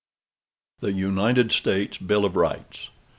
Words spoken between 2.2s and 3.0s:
of Rights.